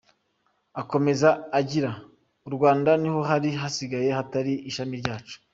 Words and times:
Akomeza 0.81 1.29
agira 1.59 1.89
“U 2.47 2.49
Rwanda 2.55 2.91
niho 3.01 3.19
hari 3.29 3.49
hasigaye 3.61 4.09
hatari 4.17 4.53
ishami 4.69 4.95
ryacu. 5.01 5.35